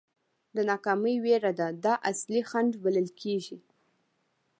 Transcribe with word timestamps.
د 0.55 0.57
ناکامۍ 0.69 1.15
وېره 1.23 1.51
ده 1.59 1.67
دا 1.83 1.93
اصلي 2.11 2.41
خنډ 2.49 2.71
بلل 2.83 3.07
کېږي. 3.21 3.57